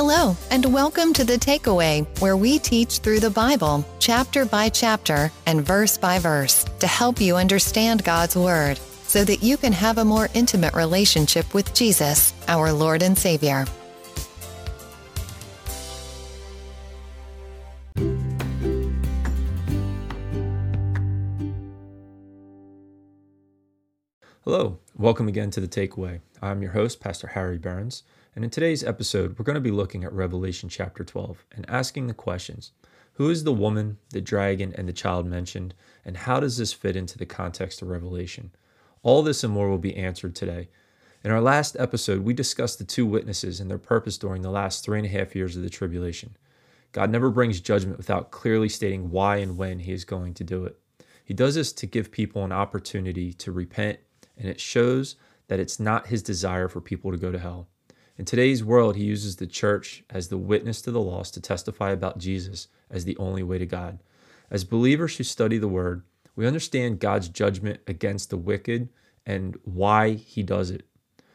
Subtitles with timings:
[0.00, 5.32] Hello, and welcome to The Takeaway, where we teach through the Bible, chapter by chapter
[5.44, 9.98] and verse by verse, to help you understand God's Word so that you can have
[9.98, 13.64] a more intimate relationship with Jesus, our Lord and Savior.
[24.44, 26.20] Hello, welcome again to The Takeaway.
[26.40, 28.04] I'm your host, Pastor Harry Behrens,
[28.38, 32.06] and in today's episode, we're going to be looking at Revelation chapter 12 and asking
[32.06, 32.70] the questions
[33.14, 35.74] Who is the woman, the dragon, and the child mentioned,
[36.04, 38.52] and how does this fit into the context of Revelation?
[39.02, 40.68] All this and more will be answered today.
[41.24, 44.84] In our last episode, we discussed the two witnesses and their purpose during the last
[44.84, 46.36] three and a half years of the tribulation.
[46.92, 50.64] God never brings judgment without clearly stating why and when He is going to do
[50.64, 50.78] it.
[51.24, 53.98] He does this to give people an opportunity to repent
[54.36, 55.16] and it shows
[55.48, 57.66] that it's not his desire for people to go to hell.
[58.18, 61.92] In today's world, he uses the church as the witness to the lost to testify
[61.92, 64.00] about Jesus as the only way to God.
[64.50, 66.02] As believers who study the word,
[66.34, 68.88] we understand God's judgment against the wicked
[69.24, 70.84] and why he does it.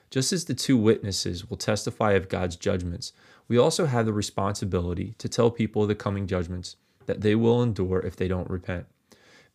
[0.10, 3.14] Just as the two witnesses will testify of God's judgments,
[3.48, 6.76] we also have the responsibility to tell people the coming judgments
[7.06, 8.88] that they will endure if they don't repent.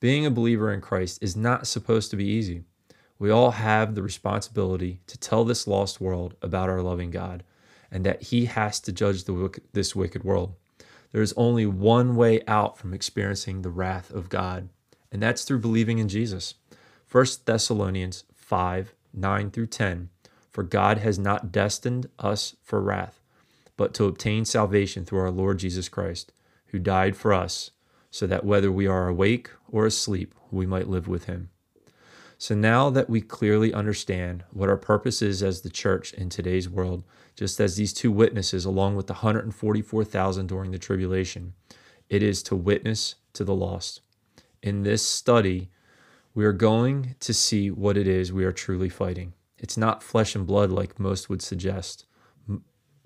[0.00, 2.64] Being a believer in Christ is not supposed to be easy.
[3.18, 7.42] We all have the responsibility to tell this lost world about our loving God
[7.90, 10.54] and that He has to judge the, this wicked world.
[11.12, 14.68] There is only one way out from experiencing the wrath of God,
[15.10, 16.54] and that's through believing in Jesus.
[17.10, 20.10] 1 Thessalonians 5 9 through 10
[20.50, 23.20] For God has not destined us for wrath,
[23.76, 26.32] but to obtain salvation through our Lord Jesus Christ,
[26.66, 27.70] who died for us,
[28.10, 31.48] so that whether we are awake or asleep, we might live with Him.
[32.40, 36.68] So now that we clearly understand what our purpose is as the church in today's
[36.68, 37.02] world,
[37.34, 41.54] just as these two witnesses, along with the 144,000 during the tribulation,
[42.08, 44.02] it is to witness to the lost.
[44.62, 45.68] In this study,
[46.32, 49.32] we are going to see what it is we are truly fighting.
[49.58, 52.06] It's not flesh and blood like most would suggest,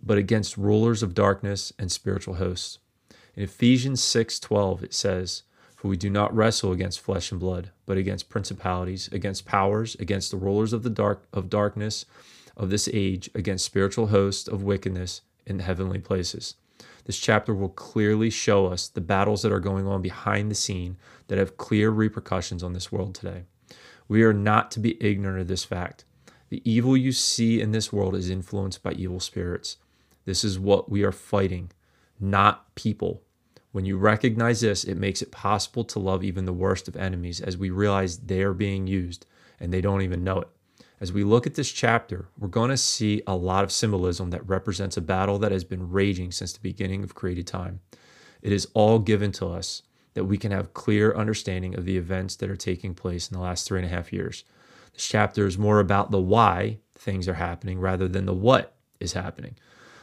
[0.02, 2.78] but against rulers of darkness and spiritual hosts.
[3.34, 5.44] In Ephesians 6:12 it says,
[5.82, 10.30] for we do not wrestle against flesh and blood, but against principalities, against powers, against
[10.30, 12.06] the rulers of the dark of darkness
[12.56, 16.54] of this age, against spiritual hosts of wickedness in the heavenly places.
[17.04, 20.98] This chapter will clearly show us the battles that are going on behind the scene
[21.26, 23.42] that have clear repercussions on this world today.
[24.06, 26.04] We are not to be ignorant of this fact.
[26.50, 29.78] The evil you see in this world is influenced by evil spirits.
[30.26, 31.72] This is what we are fighting,
[32.20, 33.22] not people.
[33.72, 37.40] When you recognize this, it makes it possible to love even the worst of enemies
[37.40, 39.26] as we realize they are being used
[39.58, 40.48] and they don't even know it.
[41.00, 44.46] As we look at this chapter, we're going to see a lot of symbolism that
[44.48, 47.80] represents a battle that has been raging since the beginning of created time.
[48.42, 49.82] It is all given to us
[50.14, 53.42] that we can have clear understanding of the events that are taking place in the
[53.42, 54.44] last three and a half years.
[54.92, 59.14] This chapter is more about the why things are happening rather than the what is
[59.14, 59.56] happening.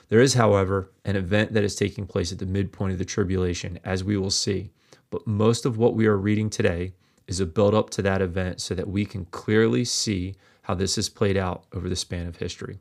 [0.09, 3.79] There is, however, an event that is taking place at the midpoint of the tribulation,
[3.83, 4.71] as we will see.
[5.11, 6.93] But most of what we are reading today
[7.27, 10.95] is a build up to that event so that we can clearly see how this
[10.95, 12.79] has played out over the span of history.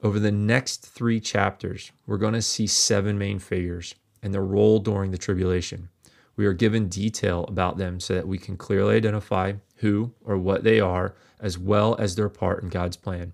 [0.00, 4.78] Over the next three chapters, we're going to see seven main figures and their role
[4.78, 5.88] during the tribulation.
[6.36, 10.62] We are given detail about them so that we can clearly identify who or what
[10.62, 13.32] they are, as well as their part in God's plan.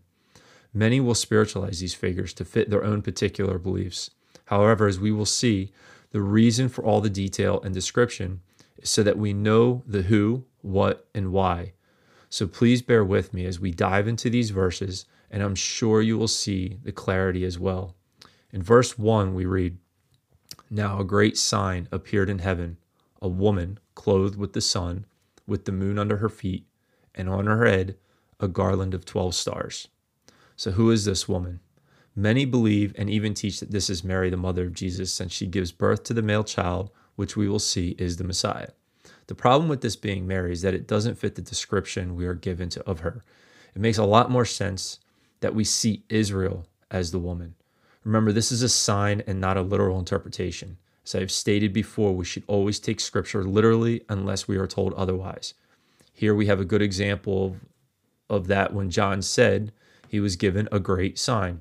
[0.77, 4.11] Many will spiritualize these figures to fit their own particular beliefs.
[4.47, 5.73] However, as we will see,
[6.11, 8.41] the reason for all the detail and description
[8.79, 11.75] is so that we know the who, what, and why.
[12.29, 16.19] So please bear with me as we dive into these verses, and I'm sure you
[16.19, 17.95] will see the clarity as well.
[18.53, 19.79] In verse 1, we read
[20.69, 22.79] Now a great sign appeared in heaven
[23.23, 25.07] a woman clothed with the sun,
[25.47, 26.67] with the moon under her feet,
[27.15, 27.97] and on her head
[28.39, 29.89] a garland of 12 stars.
[30.57, 31.61] So, who is this woman?
[32.17, 35.47] Many believe and even teach that this is Mary, the mother of Jesus, since she
[35.47, 38.69] gives birth to the male child, which we will see is the Messiah.
[39.27, 42.35] The problem with this being Mary is that it doesn't fit the description we are
[42.35, 43.25] given to, of her.
[43.75, 45.01] It makes a lot more sense
[45.41, 47.55] that we see Israel as the woman.
[48.05, 50.77] Remember, this is a sign and not a literal interpretation.
[51.05, 55.55] As I've stated before, we should always take scripture literally unless we are told otherwise.
[56.13, 57.57] Here we have a good example of,
[58.31, 59.73] of that when John said,
[60.15, 61.61] he was given a great sign.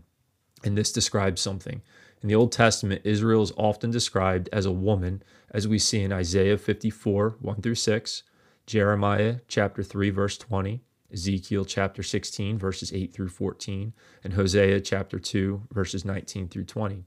[0.64, 1.82] And this describes something.
[2.22, 6.14] In the Old Testament, Israel is often described as a woman, as we see in
[6.14, 8.22] Isaiah 54, 1 through 6,
[8.68, 13.92] Jeremiah chapter 3, verse 20, Ezekiel chapter 16, verses 8 through 14,
[14.24, 17.06] and Hosea chapter 2, verses 19 through 20.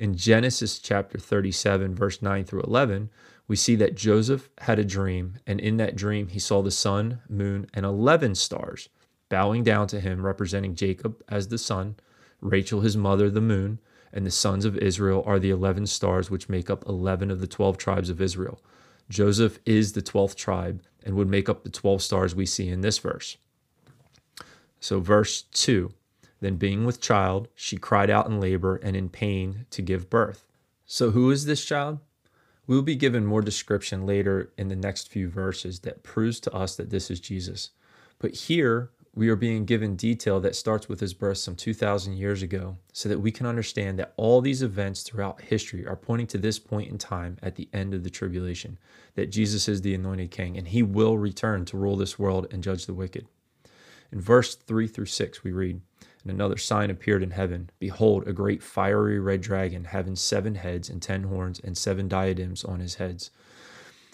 [0.00, 3.10] In Genesis chapter 37, verse 9 through 11,
[3.46, 7.20] we see that Joseph had a dream, and in that dream he saw the sun,
[7.28, 8.88] moon, and 11 stars
[9.30, 11.96] bowing down to him, representing Jacob as the sun,
[12.42, 13.78] Rachel his mother, the moon,
[14.12, 17.46] and the sons of Israel are the 11 stars which make up 11 of the
[17.46, 18.60] 12 tribes of Israel.
[19.08, 22.80] Joseph is the 12th tribe and would make up the 12 stars we see in
[22.80, 23.38] this verse.
[24.80, 25.92] So, verse 2
[26.40, 30.46] Then being with child, she cried out in labor and in pain to give birth.
[30.86, 32.00] So, who is this child?
[32.66, 36.52] We will be given more description later in the next few verses that proves to
[36.52, 37.70] us that this is Jesus.
[38.20, 42.42] But here, we are being given detail that starts with his birth some 2,000 years
[42.42, 46.38] ago so that we can understand that all these events throughout history are pointing to
[46.38, 48.78] this point in time at the end of the tribulation,
[49.16, 52.62] that Jesus is the anointed king and he will return to rule this world and
[52.62, 53.26] judge the wicked.
[54.12, 55.80] In verse 3 through 6, we read,
[56.22, 57.70] And another sign appeared in heaven.
[57.80, 62.64] Behold, a great fiery red dragon, having seven heads and ten horns and seven diadems
[62.64, 63.30] on his heads.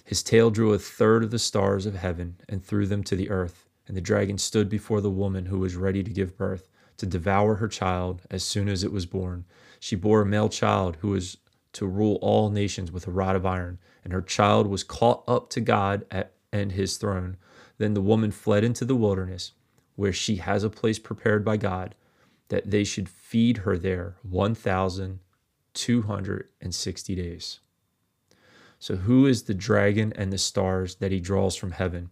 [0.05, 3.29] His tail drew a third of the stars of heaven and threw them to the
[3.31, 7.07] earth and the dragon stood before the woman who was ready to give birth, to
[7.07, 9.45] devour her child as soon as it was born.
[9.79, 11.37] She bore a male child who was
[11.75, 15.51] to rule all nations with a rod of iron, and her child was caught up
[15.51, 17.37] to God at, and his throne.
[17.79, 19.53] Then the woman fled into the wilderness,
[19.95, 21.95] where she has a place prepared by God,
[22.49, 27.61] that they should feed her there 1,260 days.
[28.79, 32.09] So, who is the dragon and the stars that he draws from heaven?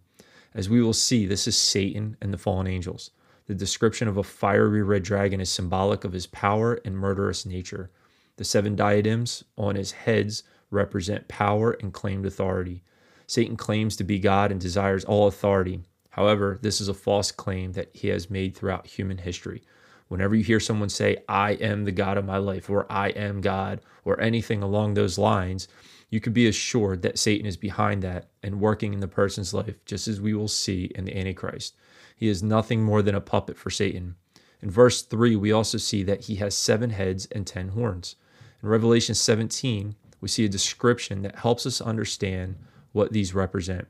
[0.55, 3.11] As we will see, this is Satan and the fallen angels.
[3.47, 7.91] The description of a fiery red dragon is symbolic of his power and murderous nature.
[8.37, 12.83] The seven diadems on his heads represent power and claimed authority.
[13.27, 15.81] Satan claims to be God and desires all authority.
[16.11, 19.63] However, this is a false claim that he has made throughout human history.
[20.09, 23.41] Whenever you hear someone say, I am the God of my life, or I am
[23.41, 25.67] God, or anything along those lines,
[26.11, 29.85] you could be assured that Satan is behind that and working in the person's life,
[29.85, 31.75] just as we will see in the Antichrist.
[32.17, 34.17] He is nothing more than a puppet for Satan.
[34.61, 38.17] In verse 3, we also see that he has seven heads and ten horns.
[38.63, 42.57] In Revelation 17, we see a description that helps us understand
[42.93, 43.89] what these represent.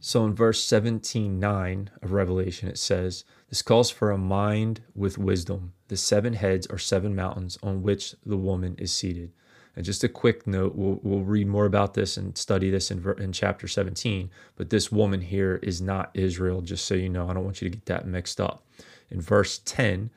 [0.00, 5.18] So in verse 17 9 of Revelation, it says, This calls for a mind with
[5.18, 5.72] wisdom.
[5.88, 9.32] The seven heads are seven mountains on which the woman is seated.
[9.76, 13.04] And just a quick note, we'll, we'll read more about this and study this in,
[13.18, 14.30] in chapter 17.
[14.56, 17.28] But this woman here is not Israel, just so you know.
[17.28, 18.64] I don't want you to get that mixed up.
[19.10, 20.10] In verse 10,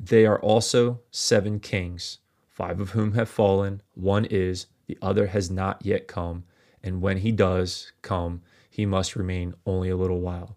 [0.00, 3.82] they are also seven kings, five of whom have fallen.
[3.94, 6.44] One is, the other has not yet come.
[6.82, 10.56] And when he does come, he must remain only a little while.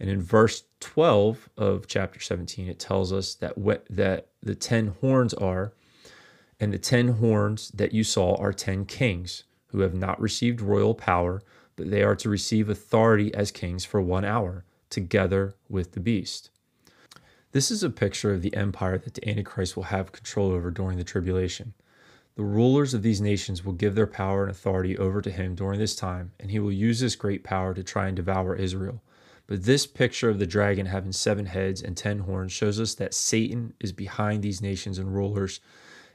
[0.00, 4.88] And in verse 12 of chapter 17, it tells us that, what, that the ten
[5.00, 5.72] horns are
[6.62, 10.94] and the ten horns that you saw are ten kings who have not received royal
[10.94, 11.42] power,
[11.74, 16.50] but they are to receive authority as kings for one hour, together with the beast.
[17.50, 20.98] This is a picture of the empire that the Antichrist will have control over during
[20.98, 21.74] the tribulation.
[22.36, 25.80] The rulers of these nations will give their power and authority over to him during
[25.80, 29.02] this time, and he will use this great power to try and devour Israel.
[29.48, 33.14] But this picture of the dragon having seven heads and ten horns shows us that
[33.14, 35.58] Satan is behind these nations and rulers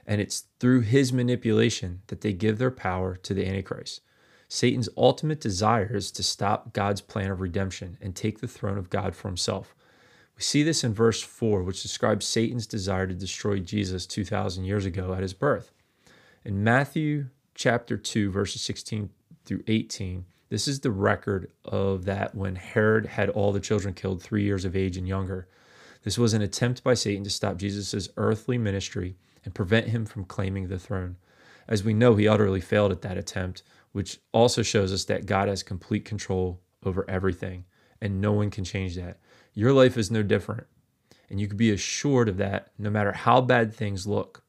[0.08, 4.02] and it's through his manipulation that they give their power to the Antichrist.
[4.48, 8.90] Satan's ultimate desire is to stop God's plan of redemption and take the throne of
[8.90, 9.76] God for himself.
[10.38, 14.86] We see this in verse 4, which describes Satan's desire to destroy Jesus 2,000 years
[14.86, 15.72] ago at his birth.
[16.46, 19.10] In Matthew chapter 2, verses 16
[19.44, 24.22] through 18, this is the record of that when Herod had all the children killed
[24.22, 25.50] three years of age and younger.
[26.04, 30.26] This was an attempt by Satan to stop Jesus' earthly ministry and prevent him from
[30.26, 31.16] claiming the throne.
[31.70, 33.64] As we know, he utterly failed at that attempt,
[33.94, 37.64] which also shows us that God has complete control over everything,
[38.02, 39.20] and no one can change that.
[39.54, 40.68] Your life is no different,
[41.30, 44.44] and you can be assured of that no matter how bad things look.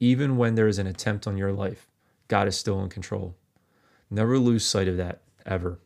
[0.00, 1.88] Even when there is an attempt on your life,
[2.28, 3.36] God is still in control.
[4.10, 5.80] Never lose sight of that, ever.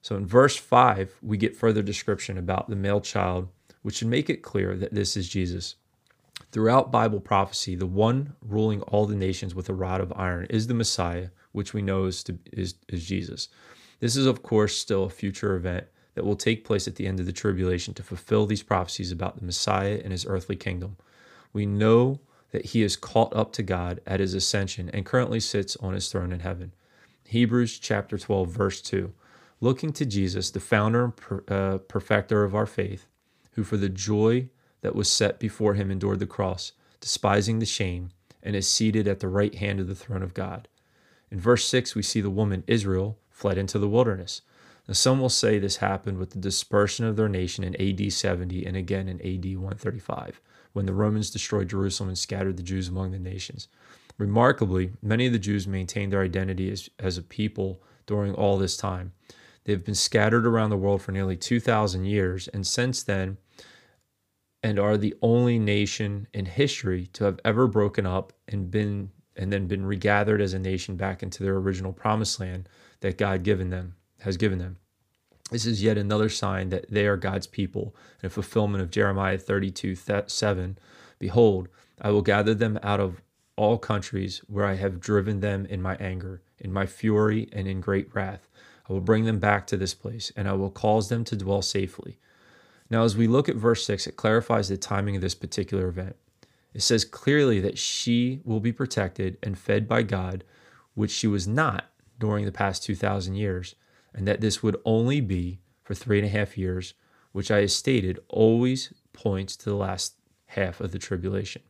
[0.00, 3.48] So in verse 5, we get further description about the male child,
[3.82, 5.74] which should make it clear that this is Jesus.
[6.52, 10.66] Throughout Bible prophecy, the one ruling all the nations with a rod of iron is
[10.66, 13.48] the Messiah, which we know is, to, is, is Jesus.
[14.00, 17.20] This is, of course, still a future event that will take place at the end
[17.20, 20.96] of the tribulation to fulfill these prophecies about the Messiah and his earthly kingdom.
[21.54, 25.76] We know that he is caught up to God at his ascension and currently sits
[25.76, 26.74] on his throne in heaven.
[27.24, 29.12] Hebrews chapter 12 verse 2.
[29.60, 33.06] looking to Jesus, the founder and per, uh, perfecter of our faith,
[33.52, 34.50] who for the joy
[34.82, 38.10] that was set before him endured the cross, despising the shame,
[38.42, 40.68] and is seated at the right hand of the throne of God.
[41.30, 44.42] In verse 6, we see the woman Israel fled into the wilderness.
[44.86, 48.66] Now, some will say this happened with the dispersion of their nation in AD 70
[48.66, 50.40] and again in AD 135,
[50.72, 53.68] when the Romans destroyed Jerusalem and scattered the Jews among the nations.
[54.18, 58.76] Remarkably, many of the Jews maintained their identity as, as a people during all this
[58.76, 59.12] time.
[59.64, 63.38] They have been scattered around the world for nearly 2,000 years, and since then,
[64.62, 69.52] and are the only nation in history to have ever broken up and been and
[69.52, 72.68] then been regathered as a nation back into their original promised land
[73.00, 74.76] that God given them has given them.
[75.50, 79.38] This is yet another sign that they are God's people and a fulfillment of Jeremiah
[79.38, 80.78] 32 7.
[81.18, 81.68] Behold,
[82.00, 83.22] I will gather them out of
[83.56, 87.80] all countries where I have driven them in my anger, in my fury, and in
[87.80, 88.48] great wrath.
[88.88, 91.62] I will bring them back to this place, and I will cause them to dwell
[91.62, 92.18] safely.
[92.92, 96.14] Now, as we look at verse 6, it clarifies the timing of this particular event.
[96.74, 100.44] It says clearly that she will be protected and fed by God,
[100.92, 101.86] which she was not
[102.18, 103.76] during the past 2,000 years,
[104.12, 106.92] and that this would only be for three and a half years,
[107.32, 110.16] which I have stated always points to the last
[110.48, 111.62] half of the tribulation.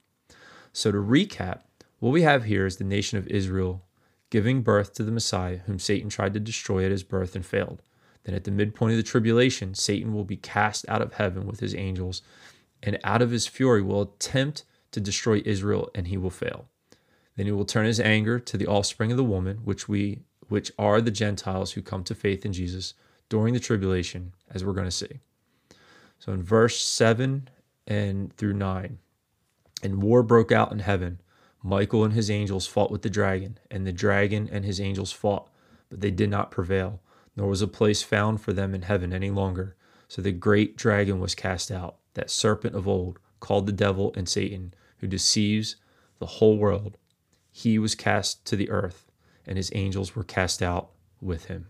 [0.73, 1.61] So, to recap,
[2.01, 3.85] what we have here is the nation of Israel
[4.31, 7.81] giving birth to the Messiah, whom Satan tried to destroy at his birth and failed.
[8.25, 11.61] Then, at the midpoint of the tribulation, Satan will be cast out of heaven with
[11.61, 12.23] his angels,
[12.83, 16.67] and out of his fury will attempt to destroy Israel, and he will fail.
[17.37, 20.71] Then he will turn his anger to the offspring of the woman, which we which
[20.79, 22.93] are the Gentiles who come to faith in Jesus
[23.31, 25.21] during the tribulation, as we're going to see.
[26.19, 27.49] So in verse 7
[27.87, 28.99] and through 9,
[29.83, 31.21] and war broke out in heaven
[31.63, 35.49] Michael and his angels fought with the dragon, and the dragon and his angels fought,
[35.89, 37.01] but they did not prevail,
[37.37, 39.77] nor was a place found for them in heaven any longer.
[40.09, 44.29] So the great dragon was cast out, that serpent of old, called the devil and
[44.29, 45.77] Satan, who deceives
[46.19, 46.97] the whole world.
[47.51, 49.07] He was cast to the earth,
[49.47, 51.67] and his angels were cast out with him.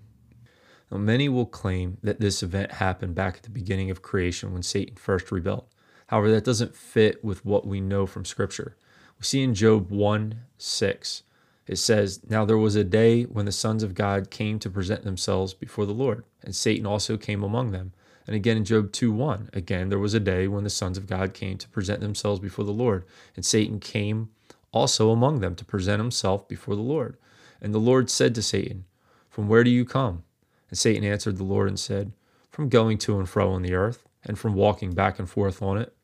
[0.90, 4.62] Now, many will claim that this event happened back at the beginning of creation when
[4.62, 5.66] Satan first rebelled.
[6.09, 8.76] However, that doesn't fit with what we know from Scripture.
[9.19, 11.23] We see in Job 1 6,
[11.66, 15.04] it says, Now there was a day when the sons of God came to present
[15.04, 17.92] themselves before the Lord, and Satan also came among them.
[18.26, 21.07] And again in Job 2 1, again there was a day when the sons of
[21.07, 23.04] God came to present themselves before the Lord,
[23.37, 24.31] and Satan came
[24.73, 27.16] also among them to present himself before the Lord.
[27.61, 28.85] And the Lord said to Satan,
[29.28, 30.25] From where do you come?
[30.71, 32.12] And Satan answered the Lord and said,
[32.50, 35.78] From going to and fro on the earth, and from walking back and forth on
[35.78, 35.95] it.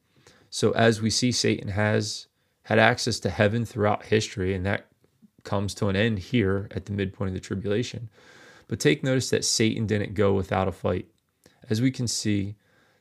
[0.50, 2.26] So as we see, Satan has
[2.64, 4.87] had access to heaven throughout history, and that
[5.48, 8.10] comes to an end here at the midpoint of the tribulation.
[8.68, 11.06] But take notice that Satan didn't go without a fight.
[11.70, 12.56] As we can see,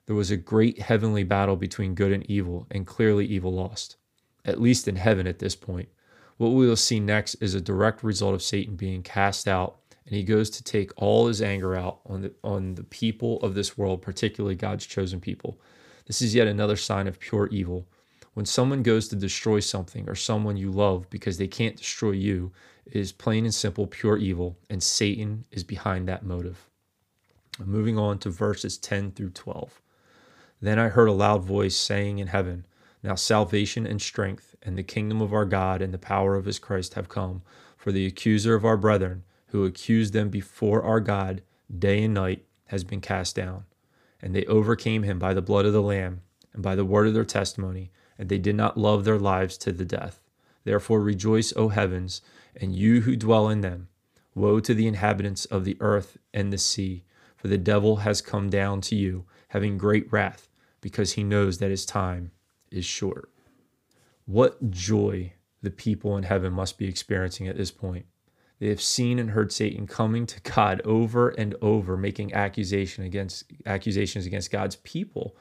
[0.06, 3.98] there was a great heavenly battle between good and evil, and clearly evil lost,
[4.46, 5.90] at least in heaven at this point.
[6.38, 10.16] What we will see next is a direct result of Satan being cast out, and
[10.16, 13.78] he goes to take all his anger out on the, on the people of this
[13.78, 15.60] world, particularly God's chosen people.
[16.06, 17.86] This is yet another sign of pure evil,
[18.38, 22.52] when someone goes to destroy something or someone you love because they can't destroy you,
[22.86, 26.70] it is plain and simple pure evil, and Satan is behind that motive.
[27.58, 29.82] Moving on to verses 10 through 12.
[30.62, 32.68] Then I heard a loud voice saying in heaven,
[33.02, 36.60] Now salvation and strength, and the kingdom of our God and the power of his
[36.60, 37.42] Christ have come.
[37.76, 41.42] For the accuser of our brethren, who accused them before our God
[41.76, 43.64] day and night, has been cast down.
[44.22, 46.22] And they overcame him by the blood of the Lamb
[46.54, 49.72] and by the word of their testimony and they did not love their lives to
[49.72, 50.20] the death.
[50.64, 52.22] Therefore rejoice, O heavens,
[52.56, 53.88] and you who dwell in them.
[54.36, 57.06] Woe to the inhabitants of the earth and the sea,
[57.36, 60.50] for the devil has come down to you, having great wrath,
[60.82, 62.32] because he knows that his time
[62.70, 63.30] is short.
[64.26, 68.06] What joy the people in heaven must be experiencing at this point.
[68.60, 73.44] They have seen and heard Satan coming to God over and over, making accusation against
[73.66, 75.36] accusations against God's people.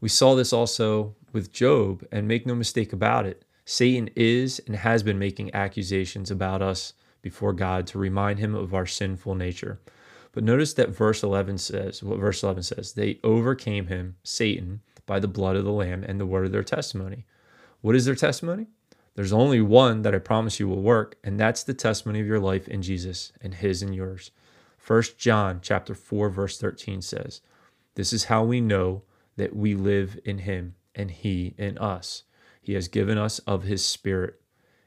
[0.00, 4.76] We saw this also with Job, and make no mistake about it, Satan is and
[4.76, 9.80] has been making accusations about us before God to remind him of our sinful nature.
[10.32, 15.18] But notice that verse 11 says, what verse 11 says, they overcame him, Satan, by
[15.18, 17.26] the blood of the Lamb and the word of their testimony.
[17.80, 18.68] What is their testimony?
[19.14, 22.40] There's only one that I promise you will work, and that's the testimony of your
[22.40, 24.30] life in Jesus and his and yours.
[24.86, 27.40] 1 John chapter 4 verse 13 says,
[27.94, 29.02] "This is how we know
[29.36, 32.24] that we live in him and he in us.
[32.60, 34.40] He has given us of his Spirit.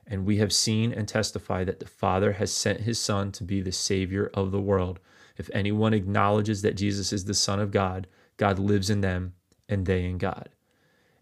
[0.05, 3.61] And we have seen and testified that the Father has sent his Son to be
[3.61, 4.99] the Savior of the world.
[5.37, 9.33] If anyone acknowledges that Jesus is the Son of God, God lives in them
[9.67, 10.49] and they in God.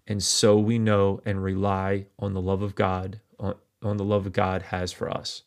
[0.08, 4.32] And so we know and rely on the love of God, on, on the love
[4.32, 5.42] God has for us.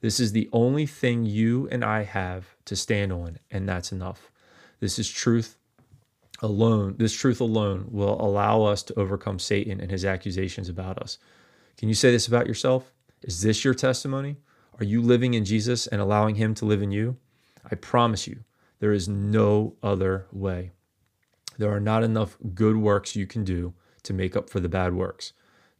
[0.00, 4.30] This is the only thing you and I have to stand on, and that's enough.
[4.80, 5.56] This is truth
[6.40, 6.96] alone.
[6.98, 11.18] This truth alone will allow us to overcome Satan and his accusations about us.
[11.76, 12.92] Can you say this about yourself?
[13.22, 14.36] Is this your testimony?
[14.78, 17.16] Are you living in Jesus and allowing him to live in you?
[17.70, 18.44] I promise you,
[18.78, 20.72] there is no other way.
[21.58, 24.94] There are not enough good works you can do to make up for the bad
[24.94, 25.32] works.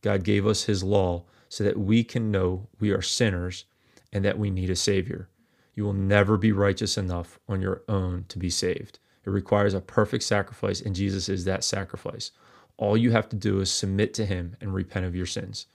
[0.02, 3.64] God gave us his law so that we can know we are sinners
[4.12, 5.28] and that we need a Savior.
[5.75, 8.98] You will never be righteous enough on your own to be saved.
[9.26, 12.30] It requires a perfect sacrifice, and Jesus is that sacrifice.
[12.76, 15.66] All you have to do is submit to Him and repent of your sins.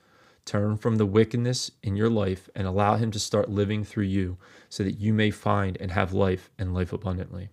[0.44, 4.38] Turn from the wickedness in your life and allow Him to start living through you
[4.68, 7.50] so that you may find and have life and life abundantly.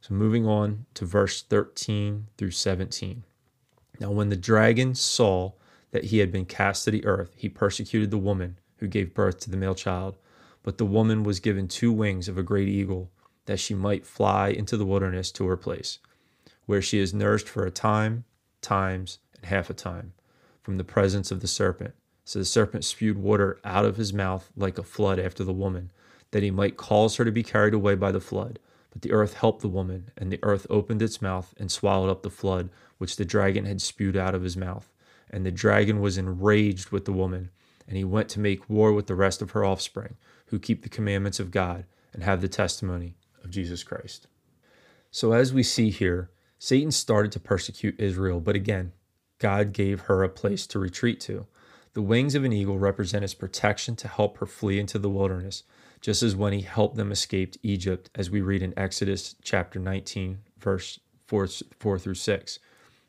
[0.00, 3.24] So, moving on to verse 13 through 17.
[4.00, 5.52] Now, when the dragon saw
[5.92, 9.38] that he had been cast to the earth, he persecuted the woman who gave birth
[9.40, 10.18] to the male child.
[10.62, 13.10] But the woman was given two wings of a great eagle,
[13.46, 15.98] that she might fly into the wilderness to her place,
[16.66, 18.24] where she is nourished for a time,
[18.60, 20.12] times, and half a time,
[20.62, 21.94] from the presence of the serpent.
[22.24, 25.90] So the serpent spewed water out of his mouth like a flood after the woman,
[26.30, 28.58] that he might cause her to be carried away by the flood.
[28.90, 32.22] But the earth helped the woman, and the earth opened its mouth and swallowed up
[32.22, 34.90] the flood which the dragon had spewed out of his mouth.
[35.30, 37.50] And the dragon was enraged with the woman
[37.86, 40.88] and he went to make war with the rest of her offspring, who keep the
[40.88, 44.26] commandments of God and have the testimony of Jesus Christ.
[45.10, 48.92] So, as we see here, Satan started to persecute Israel, but again,
[49.38, 51.46] God gave her a place to retreat to.
[51.92, 55.62] The wings of an eagle represent his protection to help her flee into the wilderness,
[56.00, 60.38] just as when he helped them escape Egypt, as we read in Exodus chapter 19,
[60.58, 61.46] verse 4,
[61.78, 62.58] 4 through 6.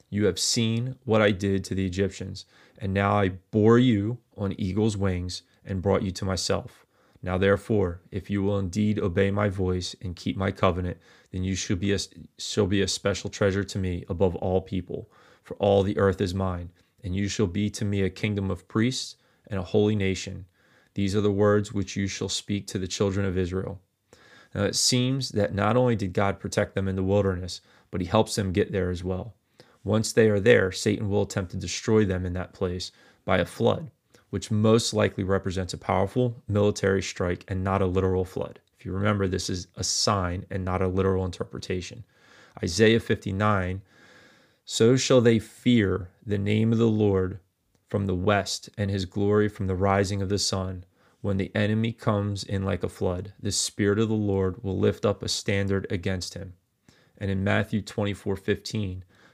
[0.10, 2.46] You have seen what I did to the Egyptians,
[2.78, 6.85] and now I bore you on eagle's wings and brought you to myself.
[7.26, 10.98] Now, therefore, if you will indeed obey my voice and keep my covenant,
[11.32, 11.98] then you shall be a,
[12.38, 15.10] shall be a special treasure to me above all people,
[15.42, 16.70] for all the earth is mine,
[17.04, 19.16] and you shall be to me a kingdom of priests
[19.48, 20.46] and a holy nation.
[20.94, 23.82] These are the words which you shall speak to the children of Israel.
[24.54, 27.60] Now, it seems that not only did God protect them in the wilderness,
[27.90, 29.34] but he helps them get there as well.
[29.84, 32.92] Once they are there, Satan will attempt to destroy them in that place
[33.26, 33.90] by a flood,
[34.30, 38.60] which most likely represents a powerful military strike and not a literal flood.
[38.78, 42.04] If you remember, this is a sign and not a literal interpretation.
[42.64, 43.82] Isaiah 59
[44.64, 47.40] So shall they fear the name of the Lord
[47.88, 50.86] from the west and his glory from the rising of the sun.
[51.22, 55.06] When the enemy comes in like a flood, the Spirit of the Lord will lift
[55.06, 56.54] up a standard against him.
[57.18, 59.04] And in Matthew 24 15,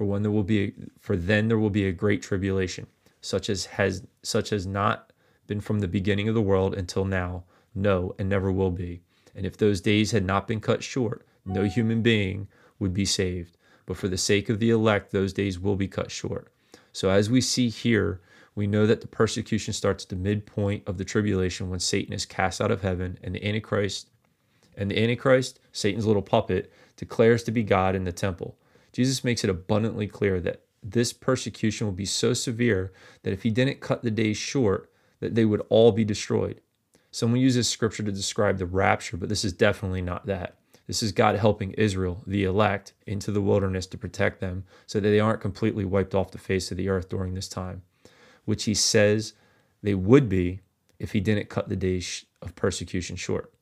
[0.00, 2.86] for when there will be a, for then there will be a great tribulation
[3.20, 5.12] such as has such as not
[5.46, 9.02] been from the beginning of the world until now no and never will be.
[9.34, 13.58] And if those days had not been cut short no human being would be saved.
[13.84, 16.50] But for the sake of the elect those days will be cut short.
[16.94, 18.22] So as we see here
[18.54, 22.24] we know that the persecution starts at the midpoint of the tribulation when Satan is
[22.24, 24.08] cast out of heaven and the Antichrist
[24.78, 28.56] and the Antichrist, Satan's little puppet, declares to be God in the temple.
[28.92, 33.50] Jesus makes it abundantly clear that this persecution will be so severe that if he
[33.50, 36.60] didn't cut the days short, that they would all be destroyed.
[37.10, 40.56] Someone uses scripture to describe the rapture, but this is definitely not that.
[40.86, 45.08] This is God helping Israel, the elect, into the wilderness to protect them so that
[45.08, 47.82] they aren't completely wiped off the face of the earth during this time,
[48.44, 49.34] which he says
[49.82, 50.60] they would be
[50.98, 53.52] if he didn't cut the days of persecution short.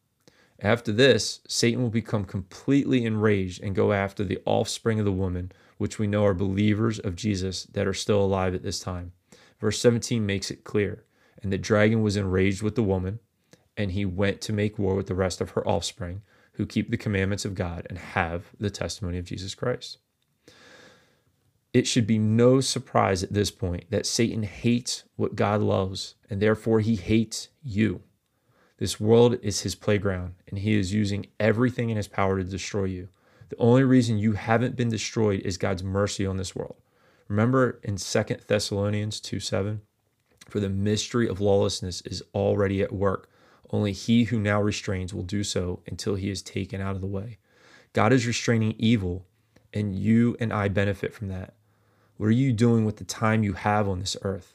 [0.61, 5.53] After this, Satan will become completely enraged and go after the offspring of the woman,
[5.77, 9.13] which we know are believers of Jesus that are still alive at this time.
[9.61, 11.05] Verse 17 makes it clear.
[11.41, 13.21] And the dragon was enraged with the woman,
[13.77, 16.23] and he went to make war with the rest of her offspring,
[16.55, 19.99] who keep the commandments of God and have the testimony of Jesus Christ.
[21.73, 26.43] It should be no surprise at this point that Satan hates what God loves, and
[26.43, 28.03] therefore he hates you.
[28.79, 32.85] This world is his playground, and he is using everything in his power to destroy
[32.85, 33.09] you.
[33.49, 36.77] The only reason you haven't been destroyed is God's mercy on this world.
[37.27, 39.81] Remember in 2 Thessalonians 2 7,
[40.49, 43.29] for the mystery of lawlessness is already at work.
[43.71, 47.07] Only he who now restrains will do so until he is taken out of the
[47.07, 47.39] way.
[47.93, 49.27] God is restraining evil,
[49.75, 51.55] and you and I benefit from that.
[52.17, 54.55] What are you doing with the time you have on this earth?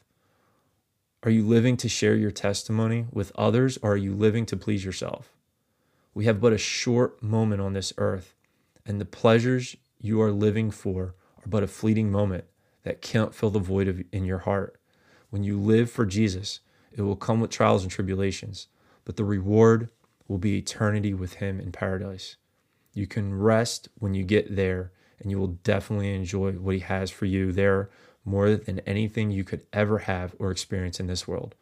[1.24, 4.84] Are you living to share your testimony with others, or are you living to please
[4.84, 5.32] yourself?
[6.12, 8.34] We have but a short moment on this earth,
[8.84, 12.44] and the pleasures you are living for are but a fleeting moment
[12.82, 14.78] that can't fill the void of, in your heart.
[15.30, 16.60] When you live for Jesus,
[16.92, 18.66] it will come with trials and tribulations,
[19.06, 19.88] but the reward
[20.28, 22.36] will be eternity with Him in paradise.
[22.92, 27.10] You can rest when you get there, and you will definitely enjoy what He has
[27.10, 27.88] for you there
[28.24, 31.54] more than anything you could ever have or experience in this world.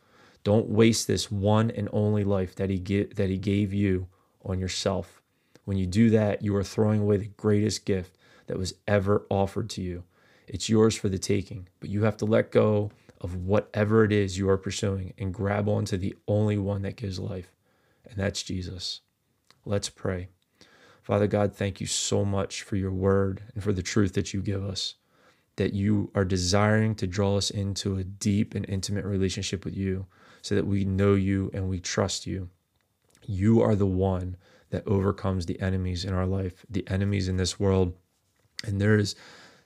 [0.44, 4.09] Don't waste this one and only life that He, get, that he gave you
[4.44, 5.22] on yourself.
[5.64, 9.70] When you do that, you are throwing away the greatest gift that was ever offered
[9.70, 10.05] to you.
[10.48, 14.37] It's yours for the taking, but you have to let go of whatever it is
[14.37, 17.55] you are pursuing and grab onto the only one that gives life,
[18.05, 19.01] and that's Jesus.
[19.64, 20.29] Let's pray.
[21.03, 24.42] Father God, thank you so much for your word and for the truth that you
[24.42, 24.96] give us,
[25.57, 30.07] that you are desiring to draw us into a deep and intimate relationship with you
[30.41, 32.49] so that we know you and we trust you.
[33.27, 34.37] You are the one
[34.71, 37.95] that overcomes the enemies in our life, the enemies in this world.
[38.65, 39.15] And there is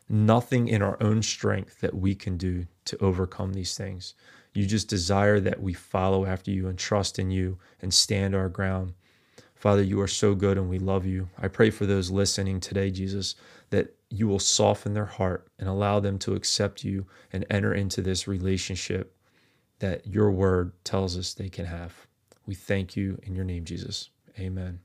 [0.08, 4.14] nothing in our own strength that we can do to overcome these things.
[4.52, 8.48] You just desire that we follow after you and trust in you and stand our
[8.48, 8.94] ground.
[9.56, 11.28] Father, you are so good and we love you.
[11.38, 13.34] I pray for those listening today, Jesus,
[13.70, 18.02] that you will soften their heart and allow them to accept you and enter into
[18.02, 19.16] this relationship
[19.78, 22.06] that your word tells us they can have.
[22.46, 24.10] We thank you in your name, Jesus.
[24.38, 24.80] Amen.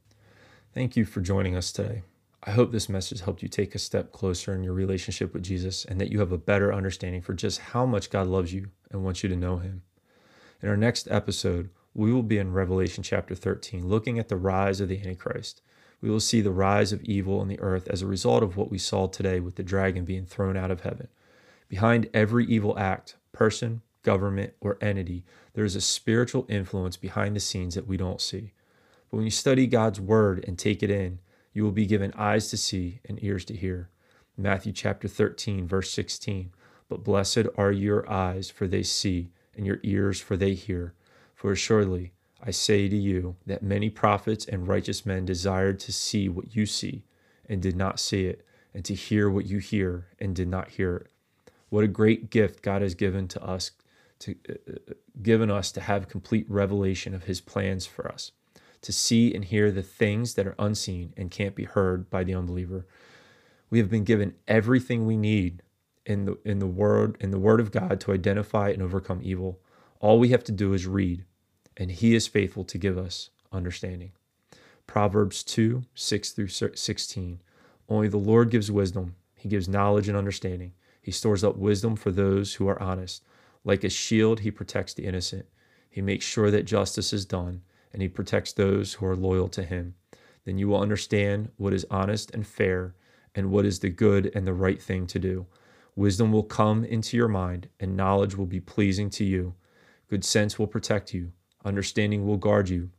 [0.74, 2.04] Thank you for joining us today.
[2.44, 5.86] I hope this message helped you take a step closer in your relationship with Jesus
[5.86, 9.04] and that you have a better understanding for just how much God loves you and
[9.04, 9.84] wants you to know Him.
[10.62, 14.80] In our next episode, we will be in Revelation chapter 13, looking at the rise
[14.80, 15.62] of the Antichrist.
[16.01, 18.71] We will see the rise of evil in the earth as a result of what
[18.71, 21.10] we saw today with the dragon being thrown out of heaven.
[21.67, 25.23] Behind every evil act, person, government, or entity,
[25.54, 28.54] there is a spiritual influence behind the scenes that we don't see.
[29.10, 31.19] But when you study God's word and take it in,
[31.54, 33.89] you will be given eyes to see and ears to hear.
[34.38, 36.51] Matthew chapter 13, verse 16.
[36.88, 40.93] But blessed are your eyes, for they see, and your ears, for they hear.
[41.41, 46.30] For assuredly, I say to you that many prophets and righteous men desired to see
[46.30, 47.04] what you see,
[47.49, 50.97] and did not see it, and to hear what you hear, and did not hear
[50.97, 51.08] it.
[51.69, 53.71] What a great gift God has given to us,
[54.19, 58.34] to, uh, uh given us to have complete revelation of His plans for us
[58.82, 62.36] to see and hear the things that are unseen and can't be heard by the
[62.36, 62.86] unbeliever.
[63.71, 65.63] We have been given everything we need
[66.06, 69.60] in the in the word in the word of God to identify and overcome evil.
[69.99, 71.25] All we have to do is read,
[71.82, 74.12] and he is faithful to give us understanding.
[74.86, 77.41] Proverbs 2, 6 through 16.
[77.89, 79.15] Only the Lord gives wisdom.
[79.34, 80.74] He gives knowledge and understanding.
[81.02, 83.24] He stores up wisdom for those who are honest.
[83.63, 85.48] Like a shield, he protects the innocent.
[85.89, 89.63] He makes sure that justice is done and he protects those who are loyal to
[89.63, 89.96] him.
[90.46, 92.94] Then you will understand what is honest and fair
[93.34, 95.48] and what is the good and the right thing to do.
[95.96, 99.56] Wisdom will come into your mind, and knowledge will be pleasing to you.
[100.10, 101.32] Good sense will protect you,
[101.65, 102.89] understanding will guard you.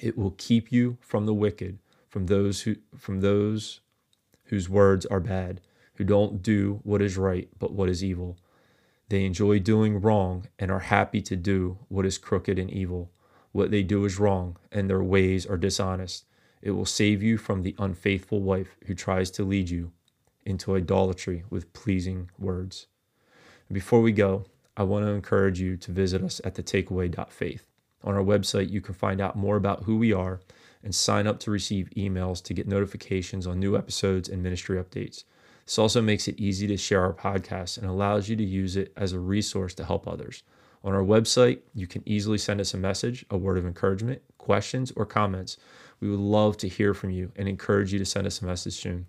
[0.00, 3.80] It will keep you from the wicked, from those who from those
[4.44, 5.60] whose words are bad,
[5.94, 8.38] who don't do what is right but what is evil.
[9.08, 13.10] They enjoy doing wrong and are happy to do what is crooked and evil.
[13.52, 16.26] What they do is wrong, and their ways are dishonest.
[16.60, 19.92] It will save you from the unfaithful wife who tries to lead you
[20.44, 22.86] into idolatry with pleasing words.
[23.70, 27.67] Before we go, I want to encourage you to visit us at thetakeaway.faith.
[28.04, 30.40] On our website, you can find out more about who we are
[30.82, 35.24] and sign up to receive emails to get notifications on new episodes and ministry updates.
[35.64, 38.92] This also makes it easy to share our podcast and allows you to use it
[38.96, 40.42] as a resource to help others.
[40.84, 44.92] On our website, you can easily send us a message, a word of encouragement, questions,
[44.96, 45.56] or comments.
[46.00, 48.74] We would love to hear from you and encourage you to send us a message
[48.74, 49.06] soon.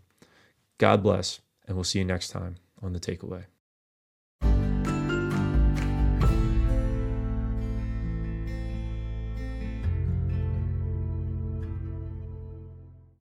[0.79, 3.45] God bless, and we'll see you next time on The Takeaway.